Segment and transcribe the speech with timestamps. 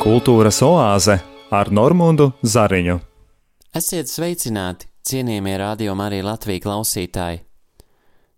[0.00, 1.18] Kultūras oāze
[1.52, 2.94] ar Normundu Zariņu.
[3.76, 7.42] Esiet sveicināti, cienījamie radio arī Latvijas klausītāji!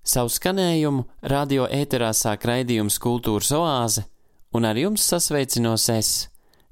[0.02, 4.02] Savu skanējumu radio ēterā sāk raidījums Kultūras oāze,
[4.50, 6.10] un ar jums sasveicinos es,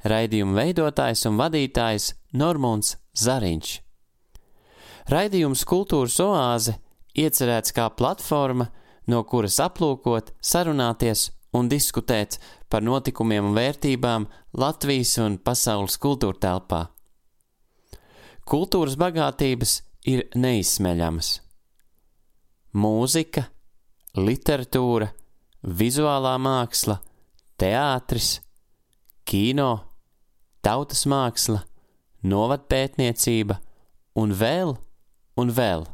[0.03, 3.77] raidījuma veidotājs un vadītājs Normunds Zariņš.
[5.07, 6.81] Raidījums Kultūras oāze
[7.15, 8.73] iecerēts kā platforma,
[9.07, 12.39] no kuras aplūkot, sarunāties un diskutēt
[12.71, 14.27] par notikumiem un vērtībām
[14.61, 16.81] Latvijas un pasaules kultūra telpā.
[18.51, 21.39] Kultūras bagātības ir neizsmeļamas.
[22.75, 23.45] Mūzika,
[24.19, 25.11] literatūra,
[25.63, 27.01] vizuālā māksla,
[27.61, 28.39] teātris,
[29.27, 29.73] kino,
[30.63, 31.65] tautas māksla,
[32.27, 33.59] novadpētniecība
[34.19, 34.77] un vēl
[35.41, 35.87] un vēl.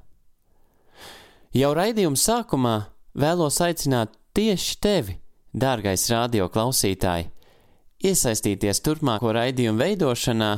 [1.57, 2.77] Jau raidījuma sākumā
[3.17, 5.17] vēlos aicināt tieši tevi,
[5.57, 7.31] dārgais radio klausītāji,
[8.05, 10.53] iesaistīties turpmāko raidījumu veidošanā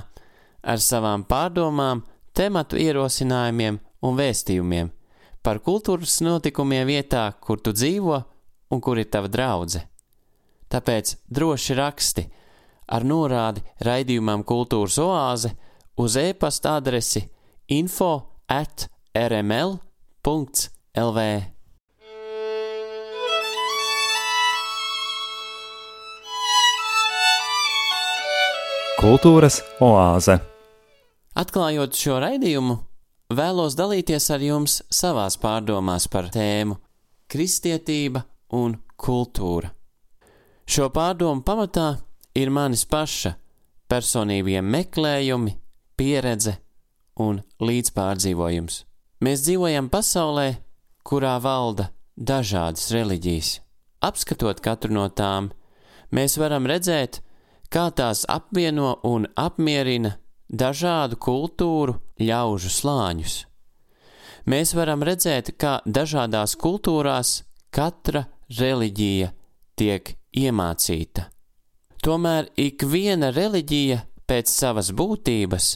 [0.62, 2.02] ar savām pārdomām,
[2.34, 4.90] tematu ierosinājumiem un vēstījumiem
[5.42, 8.18] par kultūras notikumiem vietā, kur tu dzīvo
[8.74, 9.86] un kur ir tava draudzene.
[10.68, 12.26] Tāpēc droši raksti
[12.92, 15.54] ar norādi raidījumam Kultūras oāze
[15.96, 17.22] uz e-pasta adresi
[17.72, 18.10] info
[18.52, 19.78] at rml.lv.
[29.08, 30.34] Kultūras oāze.
[31.40, 32.74] Atklājot šo raidījumu,
[33.32, 36.74] vēlos dalīties ar jums savās pārdomās par tēmu
[37.32, 38.20] kristietība
[38.58, 39.70] un kultūra.
[40.68, 41.86] Šo pārdomu pamatā
[42.36, 43.32] ir manis paša
[43.88, 45.54] personīgie meklējumi,
[45.96, 46.58] pieredze
[47.24, 48.76] un līdzpārdzīvojums.
[49.24, 50.50] Mēs dzīvojam pasaulē,
[51.00, 53.54] kurā valda dažādas reliģijas.
[54.04, 55.48] Apskatot katru no tām,
[56.12, 57.22] mēs varam redzēt,
[57.72, 60.16] kā tās apvieno un apmierina
[60.48, 63.36] dažādu kultūru ļaužu slāņus.
[64.48, 67.42] Mēs varam redzēt, kā dažādās kultūrās
[67.74, 69.32] katra reliģija
[69.76, 71.28] tiek iemācīta.
[72.00, 75.72] Tomēr ik viena reliģija pēc savas būtības,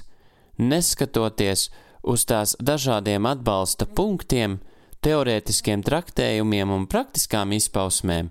[0.62, 1.68] neskatoties
[2.02, 4.60] uz tās dažādiem atbalsta punktiem,
[5.02, 8.30] teorētiskiem traktējumiem un praktiskām izpausmēm,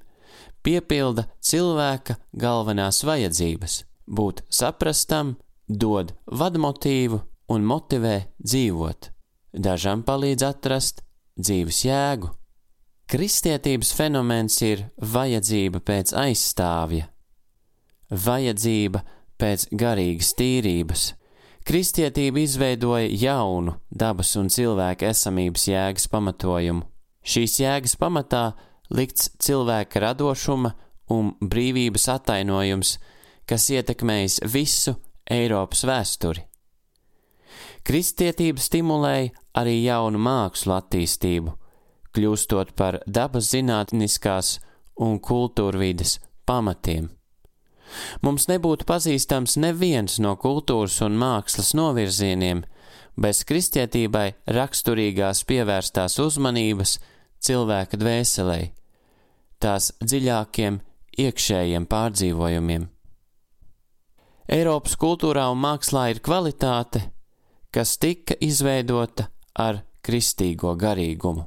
[0.64, 3.84] piepilda cilvēka galvenās vajadzības-
[4.18, 5.36] būt saprastam,
[5.68, 9.10] dod vadmotīvu un motivē dzīvot.
[9.54, 11.02] Dažam palīdz atrast
[11.40, 12.32] dzīves jēgu.
[13.12, 17.10] Kristietības fenomens ir vajadzība pēc aizstāvja,
[18.12, 19.02] vajadzība
[19.42, 21.10] pēc garīgas tīrības.
[21.68, 26.88] Kristietība izveidoja jaunu dabas un cilvēka esamības jēgas pamatojumu.
[27.22, 28.54] Šīs jēgas pamatā
[28.92, 30.74] likts cilvēka radošuma
[31.12, 32.98] un brīvības attainojums,
[33.48, 34.96] kas ietekmējis visu
[35.32, 36.46] Eiropas vēsturi.
[37.88, 41.56] Kristietība stimulēja arī jaunu mākslu attīstību,
[42.16, 44.60] kļūstot par dabas zinātniskās
[45.02, 47.10] un kultūrvides pamatiem.
[48.24, 52.64] Mums nebūtu pazīstams neviens no kultūras un mākslas novirzieniem
[53.20, 57.00] bez kristietībai raksturīgās pievērstās uzmanības
[57.44, 58.62] cilvēka dvēselē,
[59.62, 60.80] tās dziļākiem
[61.22, 62.88] iekšējiem pārdzīvojumiem.
[64.52, 67.06] Eiropas kultūrā un mākslā ir kvalitāte,
[67.72, 71.46] kas tika izveidota ar kristīgo garīgumu.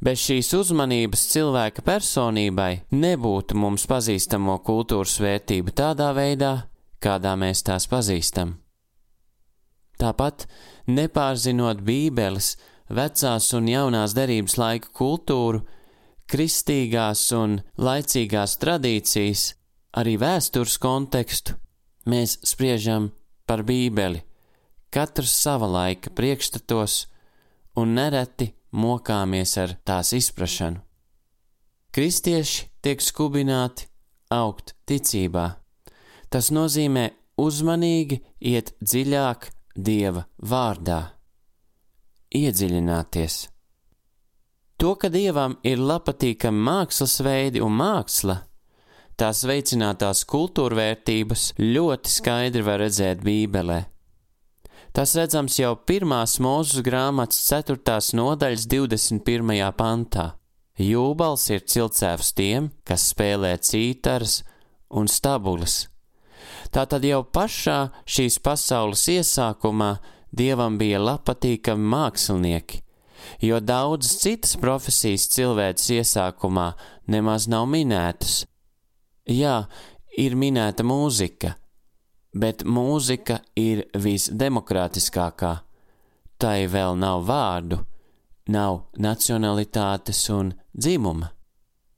[0.00, 6.54] Bez šīs uzmanības cilvēka personībai nebūtu mums pazīstamo kultūras vērtību tādā veidā,
[7.00, 8.56] kādā mēs tās pazīstam.
[10.00, 10.46] Tāpat,
[10.88, 12.54] nepārzinot Bībeles,
[12.88, 15.60] vecās un jaunās derības laika kultūru,
[16.30, 19.44] kristīgās un laicīgās tradīcijas,
[19.98, 21.56] arī vēstures kontekstu,
[22.06, 23.10] mēs spriežam
[23.46, 24.22] par Bībeli,
[24.94, 27.04] katrs sava laika priekšstatos
[27.80, 30.80] un nereti mokāmies ar tās izprašanu.
[31.90, 33.88] Kristieši tiek skubināti
[34.30, 35.46] augt ticībā.
[36.30, 37.08] Tas nozīmē
[37.42, 38.20] uzmanīgi
[38.52, 39.50] iet dziļāk
[39.80, 41.00] Dieva vārdā,
[42.36, 43.36] iedziļināties.
[44.80, 48.38] To, ka Dievam ir patīkami mākslas veidi un māksla,
[49.20, 53.82] tās veicinātās kultūrvērtības ļoti skaidri var redzēt Bībelē.
[54.96, 57.76] Tas redzams jau pirmās mūzes grāmatas 4.
[58.16, 59.68] nodaļas 21.
[59.76, 60.26] pantā.
[60.80, 64.40] Jūbals ir cilcēvs tiem, kas spēlē cītaras
[64.96, 65.90] un stabulas.
[66.72, 69.98] Tātad jau pašā šīs pasaules iesākumā
[70.32, 72.80] dievam bija patīkami mākslinieki,
[73.40, 76.72] jo daudzas citas profesijas cilvēces iesākumā
[77.10, 78.44] nemaz nav minētas.
[79.30, 79.66] Jā,
[80.18, 81.54] ir minēta mūzika,
[82.34, 85.52] bet mūzika ir visdemokrātiskākā.
[86.40, 87.82] Tai vēl nav vārdu,
[88.48, 91.34] nav nacionalitātes un dzimuma.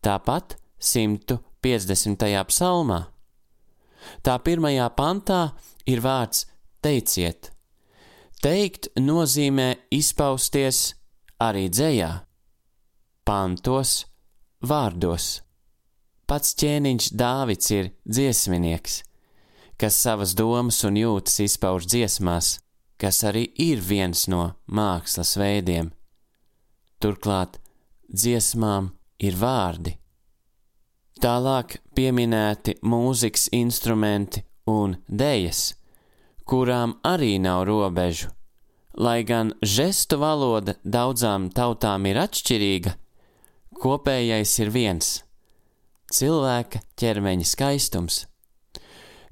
[0.03, 2.27] Tāpat 150.
[2.51, 3.01] psalmā.
[4.27, 5.43] Tā pirmajā pantā
[5.87, 6.49] ir vārds
[6.83, 7.53] teiciet.
[8.43, 10.97] Teikt nozīmē izpausties
[11.43, 12.11] arī dzējā,
[13.27, 14.05] pantos,
[14.63, 15.41] vārdos.
[16.31, 19.03] Pats ķēniņš Dāvids ir dziesminieks,
[19.77, 22.55] kas savas domas un jūtas izpauž dziesmās,
[22.97, 25.91] kas arī ir viens no mākslas veidiem.
[27.03, 27.59] Turklāt
[28.07, 29.97] dziesmām ir vārdi.
[31.23, 35.73] Tālāk pieminēti mūzikas instrumenti un dējas,
[36.47, 38.31] kurām arī nav robežu
[38.95, 42.93] Lai gan žestu valoda daudzām tautām ir atšķirīga,
[43.81, 45.23] kopējais ir viens-
[46.17, 48.27] cilvēka ķermeņa skaistums.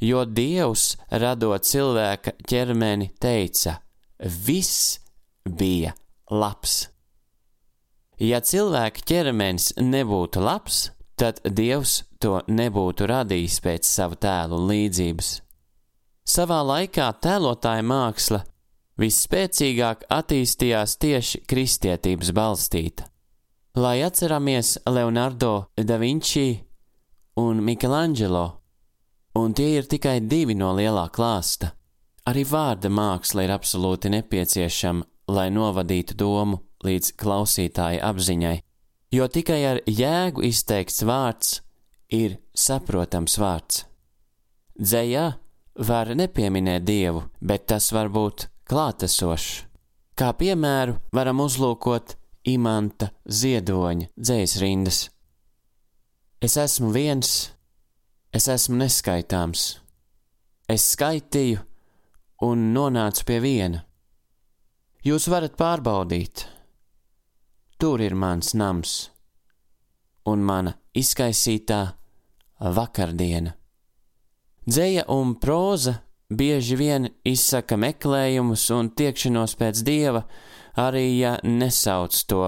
[0.01, 3.83] Jo Dievs, radot cilvēka ķermeni, teica:
[4.19, 4.99] Viss
[5.45, 5.93] bija
[6.31, 6.89] labs.
[8.21, 15.41] Ja cilvēka ķermenis nebūtu labs, tad Dievs to nebūtu radījis pēc sava tēla un līdzības.
[16.25, 18.43] Savā laikā tēlotāja māksla
[19.01, 23.07] visspēcīgāk attīstījās tieši kristietības balstīta.
[23.81, 26.59] Lai atceramies Leonardo da Vinci
[27.41, 28.47] un Michelangelo,
[29.39, 31.73] un tie ir tikai divi no lielā klāsta.
[32.29, 38.57] Arī vārda māksla ir absolūti nepieciešama, lai novadītu domu līdz klausītāja apziņai,
[39.15, 41.61] jo tikai ar jēgu izteikts vārds
[42.13, 43.85] ir saprotams vārds.
[44.81, 45.27] Dzējā
[45.87, 49.67] var nepieminēt dievu, bet tas var būt klātesošs.
[50.15, 52.15] Kā piemēru varam uzlūkot
[52.51, 55.01] imanta ziedoņa dzējas rindas.
[56.41, 57.51] Es esmu viens,
[58.33, 59.65] es esmu neskaitāms.
[60.71, 61.61] Es skaitīju
[62.47, 63.85] un nonācu pie viena.
[65.05, 66.45] Jūs varat pārbaudīt,
[67.81, 68.95] tur ir mans nams
[70.29, 71.81] un mana izkaisītā
[72.77, 73.55] vakardiena.
[74.69, 75.97] Dzēja un próza
[76.31, 80.25] bieži vien izsaka meklējumus un tiekšanos pēc dieva,
[80.79, 82.47] arī ja nesauc to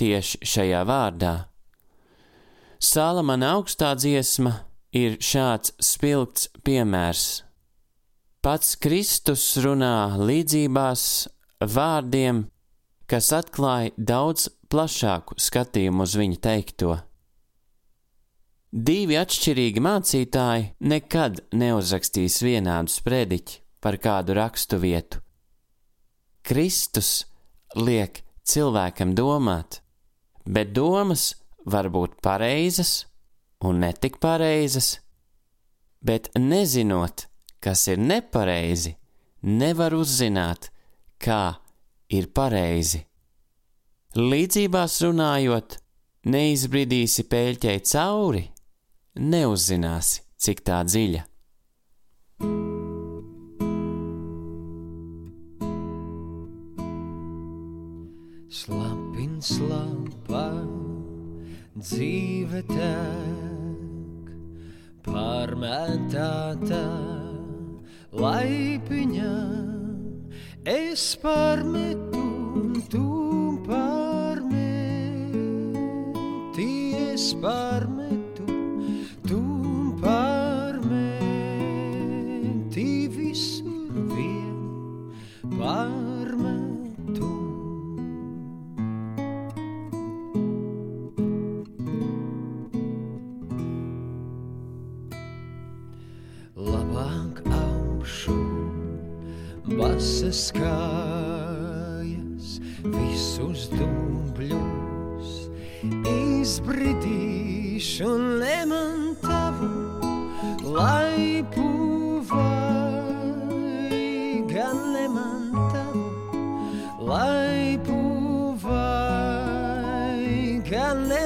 [0.00, 1.34] tieši šajā vārdā.
[2.80, 4.54] Salamana augstā dziesma
[4.96, 7.42] ir šāds spilgts piemērs.
[8.40, 11.02] Pats Kristus runā līdzībās
[11.60, 12.46] vārdiem,
[13.04, 16.96] kas atklāja daudz plašāku skatījumu uz viņa teikto.
[18.70, 25.18] Divi atšķirīgi mācītāji nekad neuzrakstīs vienādu sprediķi par kādu rakstu vietu.
[26.46, 27.24] Kristus
[27.74, 29.80] liek cilvēkam domāt,
[30.46, 31.32] bet domas
[31.66, 33.08] var būt pareizas
[33.66, 35.00] un netik pareizas,
[35.98, 37.26] bet nezinot,
[37.58, 38.94] kas ir nepareizi,
[39.42, 40.70] nevar uzzināt,
[41.18, 41.58] kā
[42.06, 43.02] ir pareizi.
[44.14, 45.76] Līdzībās runājot,
[46.30, 48.46] neizbridīsi pēļķei cauri,
[49.18, 51.26] neuzzināsi, cik tā dziļa.
[58.50, 60.48] Slapin slapā
[61.78, 64.30] dzīve tek,
[65.06, 66.82] pārmētāta
[68.20, 69.36] laipiņā,
[70.66, 72.26] es pārmetu
[72.60, 73.06] un tu
[73.70, 74.50] pārmeti,
[77.14, 77.99] es pārmetu.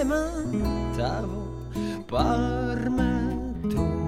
[0.04, 1.42] Gan neman tavu
[2.10, 4.03] pārmetu.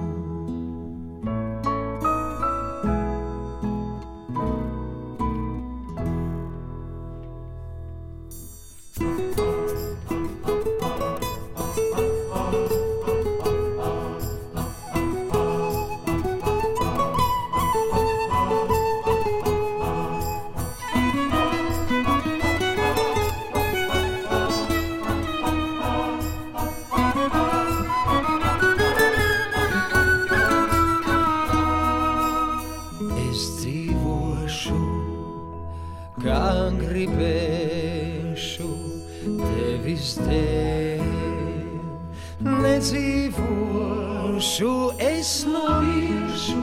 [44.37, 46.61] Nedzīvošu, es nomiršu,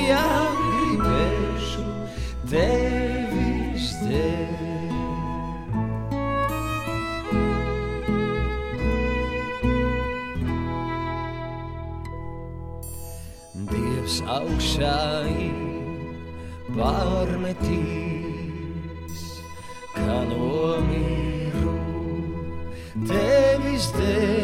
[0.09, 0.27] jā,
[0.59, 1.87] gribēšu
[2.51, 4.59] tevis dēļ.
[13.71, 14.99] Dievs augšā
[15.39, 15.48] ir
[16.79, 17.85] pārmetīs,
[19.95, 21.77] kā nomīru
[23.11, 24.38] tevis dēļ.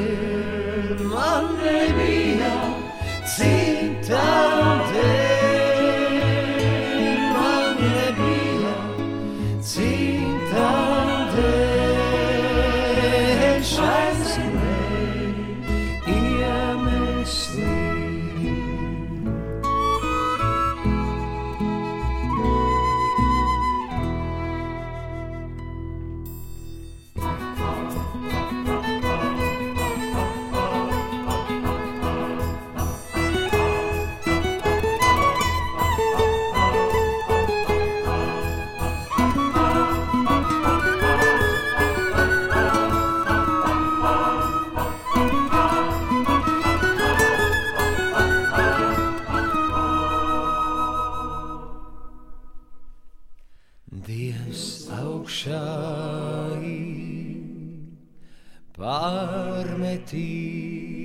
[59.14, 61.03] Pārmetīs,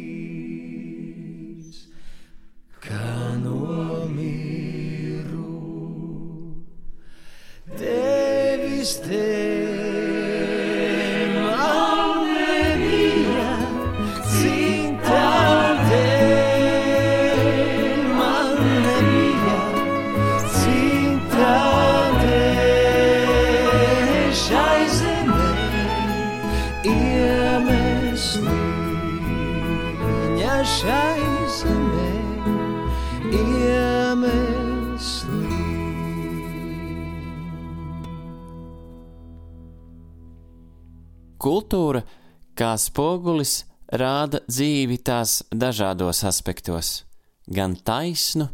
[42.79, 47.03] spogulis, rāda dzīvi tās dažādos aspektos-
[47.57, 48.49] gan taisnu,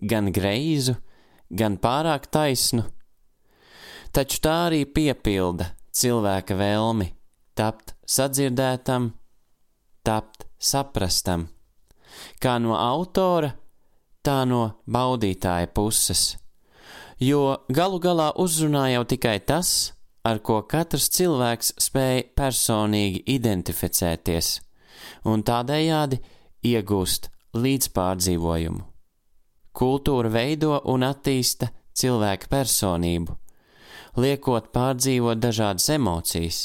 [0.00, 0.96] gan greizu,
[1.50, 2.84] gan pārāk taisnu.
[4.12, 7.12] Taču tā arī piepilda cilvēka vēlmi
[7.54, 9.12] tapt sadzirdētam,
[10.02, 11.48] tapt saprastam,
[12.40, 13.52] kā no autora,
[14.24, 16.36] tā no baudītāja puses.
[17.20, 19.92] Jo galu galā uzrunā jau tikai tas,
[20.26, 24.52] ar ko katrs cilvēks spēj personīgi identificēties,
[25.30, 26.20] un tādējādi
[26.70, 28.82] iegūst līdzpārdzīvojumu.
[29.80, 33.36] Kultūra veido un attīsta cilvēka personību,
[34.20, 36.64] liekot pārdzīvot dažādas emocijas.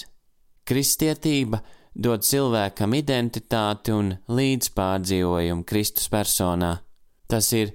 [0.66, 1.62] Kristietība
[1.96, 6.74] dod cilvēkam identitāti un līdzpārdzīvojumu Kristus personā.
[7.30, 7.72] Tas ir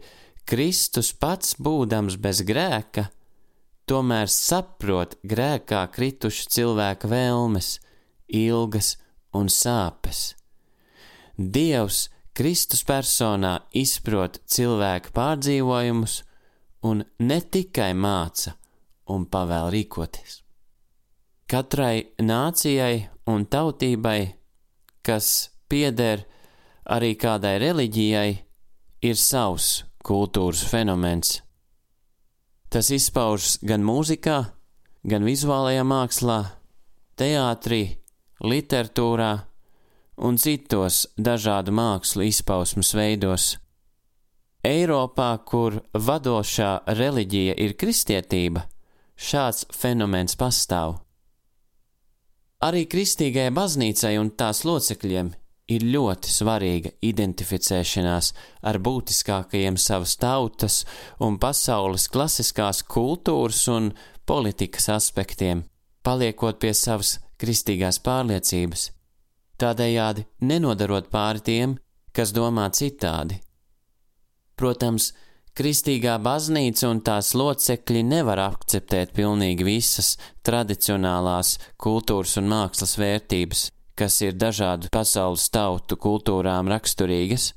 [0.50, 3.06] Kristus pats būdams bez grēka,
[3.90, 7.78] tomēr saprot grēkā krituša cilvēka vēlmes,
[8.30, 8.94] ilgas
[9.34, 10.34] un sāpes.
[11.36, 16.20] Dievs Kristus personā izprot cilvēka pārdzīvojumus
[16.86, 18.54] un ne tikai māca
[19.10, 20.40] un pavēl rīkoties.
[21.50, 24.20] Katrai nācijai un tautībai,
[25.02, 26.22] kas pieder
[26.86, 28.30] arī kādai reliģijai,
[29.02, 31.40] ir savs kultūras fenomens.
[32.70, 34.36] Tas izpaužas gan mūzikā,
[35.02, 36.38] gan vizuālajā mākslā,
[37.18, 37.96] teātrī,
[38.46, 39.32] literatūrā
[40.22, 43.56] un citos dažādu mākslu izpausmes veidos.
[44.62, 48.66] Eiropā, kur vadošā reliģija ir kristietība,
[49.16, 51.00] šāds fenomens pastāv.
[52.62, 55.32] Arī kristīgajai baznīcai un tās locekļiem
[55.70, 58.32] ir ļoti svarīga identificēšanās
[58.66, 60.82] ar būtiskākajiem savas tautas
[61.22, 63.92] un pasaules klasiskās kultūras un
[64.26, 65.64] politikas aspektiem,
[66.02, 68.90] paliekot pie savas kristīgās pārliecības,
[69.60, 71.78] tādējādi nenodarot pāri tiem,
[72.12, 73.40] kas domā citādi.
[74.60, 75.12] Protams,
[75.56, 80.12] Kristīgā baznīca un tās locekļi nevar akceptēt pilnīgi visas
[80.46, 83.64] tradicionālās kultūras un mākslas vērtības,
[84.00, 87.50] kas ir dažādu pasaules tautu kultūrām raksturīgas,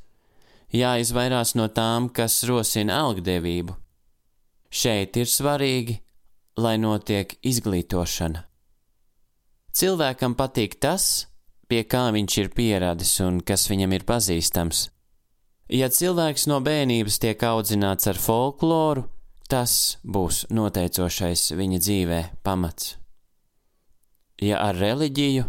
[0.75, 3.77] jāizvairās no tām, kas rosina algdevību.
[4.73, 5.99] Šeit ir svarīgi,
[6.57, 8.43] lai notiek izglītošana.
[9.73, 11.27] Cilvēkam patīk tas,
[11.69, 14.87] pie kā viņš ir pieradis un kas viņam ir pazīstams.
[15.73, 19.07] Ja cilvēks no bērnības tiek audzināts ar folkloru,
[19.49, 22.97] tas būs noteicošais viņa dzīvē pamats.
[24.41, 25.47] Ja ar reliģiju,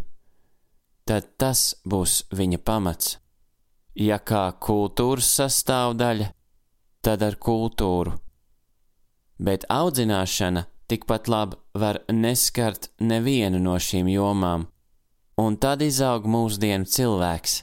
[1.08, 3.18] tad tas būs viņa pamats.
[3.94, 6.30] Ja kā kultūras sastāvdaļa,
[7.04, 8.16] tad ar kultūru.
[9.38, 14.66] Bet audzināšana tikpat labi var neskart nevienu no šīm jomām,
[15.38, 17.56] un tad izaug mūsdienu cilvēks,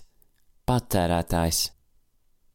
[0.67, 1.61] patērētājs.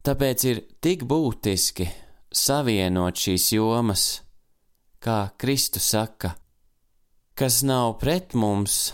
[0.05, 1.89] Tāpēc ir tik būtiski
[2.31, 4.05] savienot šīs jomas,
[5.03, 6.35] kā Kristus saka,
[7.37, 8.93] kas nav pret mums,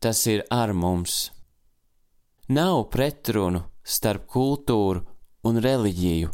[0.00, 1.30] tas ir ar mums.
[2.48, 5.02] Nav pretrunu starp kultūru
[5.46, 6.30] un reliģiju,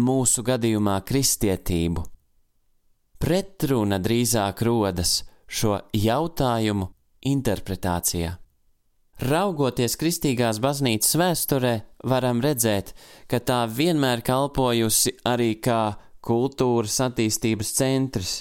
[0.00, 2.04] mūsu gadījumā kristietību.
[3.20, 5.20] Pretruna drīzāk rodas
[5.50, 6.88] šo jautājumu
[7.28, 8.36] interpretācijā.
[9.20, 11.72] Raugoties kristīgās baznīcas vēsturē,
[12.08, 12.94] varam redzēt,
[13.28, 18.32] ka tā vienmēr kalpojusi arī kā kultūras attīstības centrs.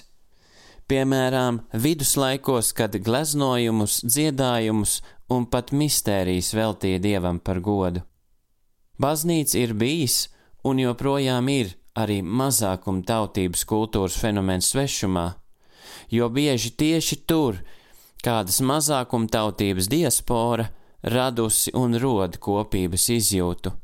[0.89, 4.96] Piemēram, viduslaikos, kad gleznojumus, dziedājumus
[5.29, 8.01] un pat mistērijas veltīja dievam par godu.
[8.98, 10.24] Baznīca ir bijis
[10.65, 15.27] un joprojām ir arī mazākuma tautības kultūras fenomens svešumā,
[16.10, 17.62] jo bieži tieši tur
[18.25, 20.72] kādas mazākuma tautības diaspora
[21.03, 23.75] radusi un rod kopības izjūtu.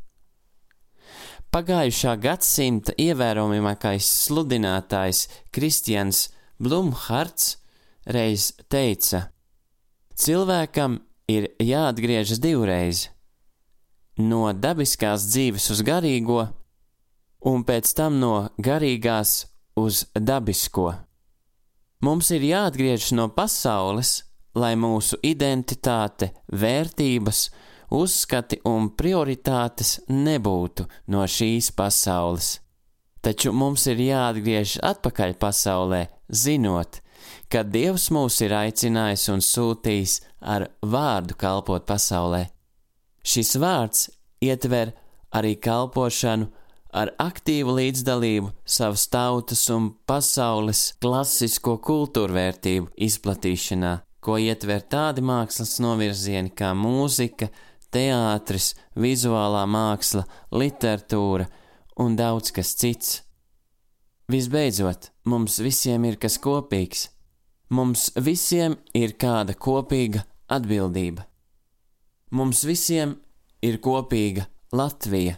[1.54, 7.58] Pagājušā gadsimta ievērojamākais sludinātājs Kristians Blumhards
[8.08, 9.30] reiz teica:
[10.16, 13.10] Cilvēkam ir jāatgriežas divreiz-
[14.30, 16.48] no dabiskās dzīves uz garīgo
[17.46, 20.94] un pēc tam no garīgās uz dabisko.
[22.02, 24.24] Mums ir jāatgriežas no pasaules,
[24.56, 27.50] lai mūsu identitāte, vērtības,
[27.92, 32.60] uzskati un prioritātes nebūtu no šīs pasaules.
[33.22, 37.02] Taču mums ir jāatgriežas atpakaļ pasaulē, zinot,
[37.50, 42.46] ka Dievs mūs ir aicinājis un sūtījis ar vārdu kalpot pasaulē.
[43.26, 44.10] Šis vārds
[44.46, 44.94] ietver
[45.36, 46.52] arī kalpošanu
[46.96, 56.54] ar aktīvu līdzdalību savas tautas un pasaules klasisko kultūrvērtību izplatīšanā, ko ietver tādi mākslas novirzieni
[56.56, 57.50] kā mūzika,
[57.92, 61.50] teātris, vizuālā māksla, literatūra
[62.02, 63.25] un daudz kas cits.
[64.32, 67.10] Visbeidzot, mums visiem ir kas kopīgs.
[67.70, 71.26] Mums visiem ir kāda kopīga atbildība.
[72.36, 73.16] Mums visiem
[73.66, 75.38] ir kopīga Latvija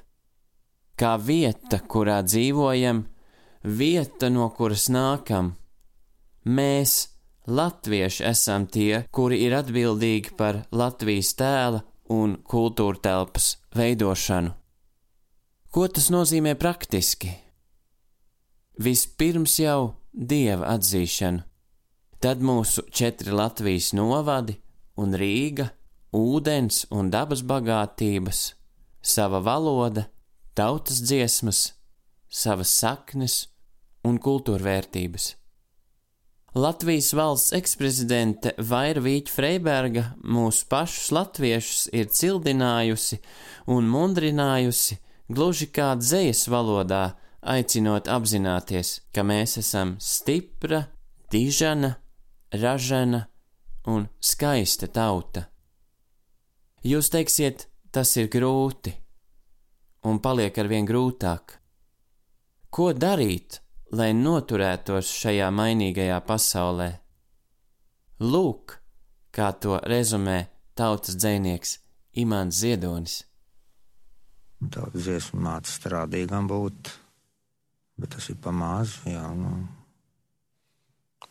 [0.97, 3.03] kā vieta, kurā dzīvojam,
[3.77, 5.53] vieta, no kuras nākam.
[6.47, 6.95] Mēs,
[7.47, 14.55] latvieši, esam tie, kuri ir atbildīgi par Latvijas tēla un kultūra telpas veidošanu.
[15.69, 17.35] Ko tas nozīmē praktiski?
[18.77, 21.41] Vispirms jau dieva atzīšanu,
[22.21, 24.53] tad mūsu četri Latvijas novadi
[25.01, 25.71] un Rīga,
[26.13, 28.43] ūdens un dabas bagātības,
[29.01, 30.05] sava valoda,
[30.53, 31.71] tautas dziesmas,
[32.29, 33.47] savas saknes
[34.05, 35.33] un kultūrvērtības.
[36.57, 43.19] Latvijas valsts eksprezidente Vaira Vīķa Freiberga mūsu pašus latviešus ir cildinājusi
[43.73, 44.97] un mundrinājusi
[45.29, 50.85] gluži kā dzējas valodā, aicinot apzināties, ka mēs esam stipra,
[51.31, 51.95] dižana,
[52.53, 53.25] ražana
[53.87, 55.47] un skaista tauta.
[56.87, 58.93] Jūs teiksiet, tas ir grūti,
[60.07, 61.57] un paliek arvien grūtāk.
[62.69, 63.61] Ko darīt,
[63.95, 66.89] lai noturētos šajā mainīgajā pasaulē?
[68.23, 68.77] Lūk,
[69.31, 71.77] kā to rezumē tautas dzinieks
[72.21, 73.23] Imants Ziedonis.
[74.57, 76.89] Daudz dziesmu māca strādīgam būt,
[77.97, 79.55] bet tas ir pamāz, jā, nu.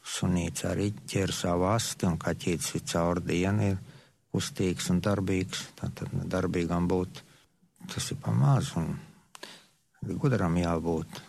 [0.06, 3.78] Sunīts arī ķer savu asti, un kaķītis ir caur dienu, ir
[4.34, 7.22] kustīgs un darbīgs, tātad darbīgam būt
[7.90, 8.70] tas ir pamāz.
[10.06, 11.20] Gudram jābūt,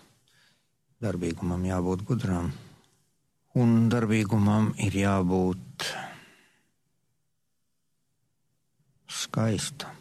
[1.02, 2.52] darbīgumam jābūt gudram,
[3.58, 5.88] un darbīgumam ir jābūt
[9.08, 9.94] skaistam.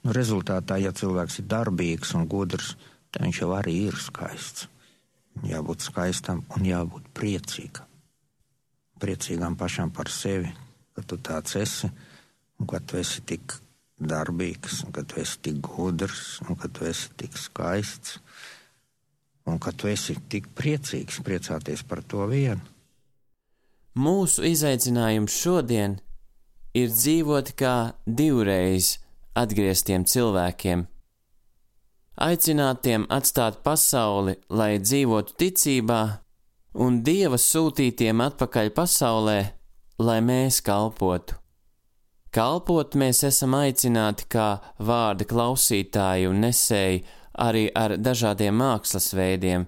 [0.00, 4.68] Nu, rezultātā, ja cilvēks ir darbīgs un gudrs, tad viņš jau arī ir skaists.
[5.46, 7.86] Jābūt skaistam un jābūt priecīgam.
[9.00, 10.50] Priecīgam pašam par sevi,
[10.94, 11.88] ka tu tāds esi
[12.60, 13.56] un ka tu esi tik
[14.00, 18.18] darbīgs, un ka tu esi tik gudrs, un ka tu esi tik skaists,
[19.48, 22.60] un ka tu esi tik priecīgs priecāties par to vienu.
[23.96, 25.98] Mūsu izaicinājums šodien
[26.76, 28.98] ir dzīvot kā divreiz
[29.34, 30.86] atgrieztiem cilvēkiem.
[32.20, 36.00] Aicināt tiem atstāt pasauli, lai dzīvotu ticībā,
[36.84, 39.36] un Dieva sūtītiem atpakaļ pasaulē,
[40.04, 41.38] lai mēs kalpotu.
[42.36, 47.00] Kalpot mēs esam aicināti kā vārda klausītāji un nesēji
[47.40, 49.64] arī ar dažādiem mākslas veidiem,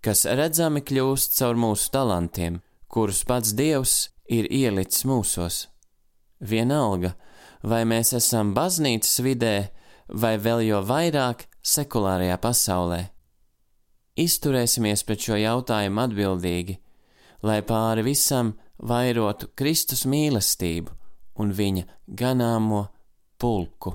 [0.00, 3.98] kas redzami kļūst caur mūsu talantiem, kurus pats Dievs
[4.30, 5.64] ir ielicis mūsos.
[6.38, 7.16] Vienalga,
[7.66, 9.56] vai mēs esam baznīcas vidē,
[10.08, 13.00] vai vēl jo vairāk sekulārajā pasaulē.
[14.18, 16.78] Izturēsimies pret šo jautājumu atbildīgi,
[17.46, 20.94] lai pāri visam vairotu Kristus mīlestību
[21.38, 21.86] un viņa
[22.18, 22.86] ganāmo
[23.38, 23.94] pulku.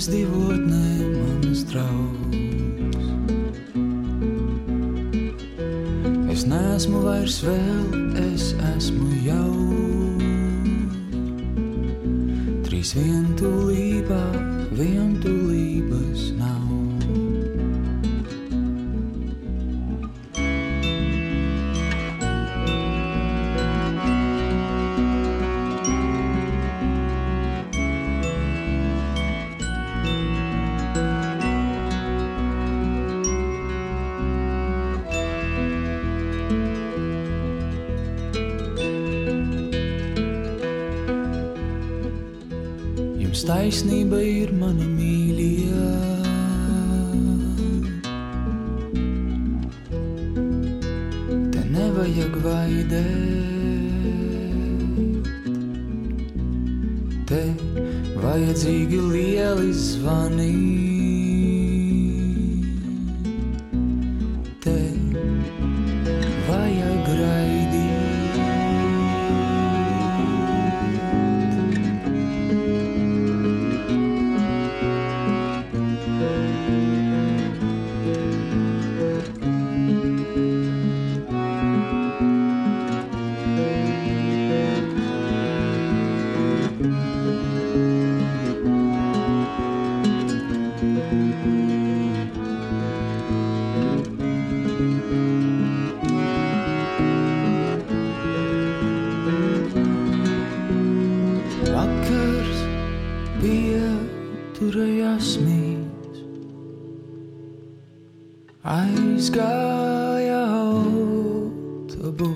[0.00, 0.86] Niekojamies divotnē,
[1.20, 2.36] manas draugs.
[6.30, 9.52] Es neesmu vairs vēl, es esmu jau.
[12.64, 14.24] Trīs vientulībā,
[14.72, 15.49] vientulības
[57.30, 57.42] te
[58.18, 60.99] vajadzīgi lieli zvani.
[104.60, 106.18] Pieturējās mīs,
[108.68, 112.26] aizgāja autobus.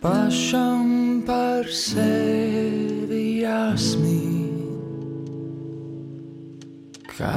[0.00, 4.64] Pašam par sevi jāsmīt,
[7.12, 7.36] kā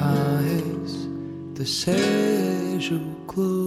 [0.56, 0.96] es
[1.60, 3.63] te sēžu klūst.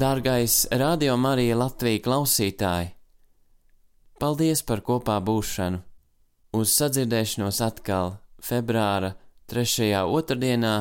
[0.00, 2.86] Dārgais Radio Marija Latvija klausītāji!
[4.22, 5.82] Paldies par kopā būšanu!
[6.56, 9.10] Uz sadzirdēšanos atkal februāra
[9.52, 9.90] 3.
[10.06, 10.72] otrdienā,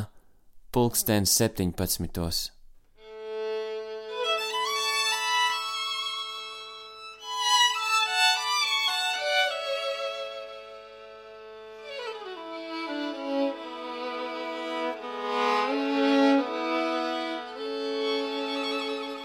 [0.71, 2.58] pulkstens 17.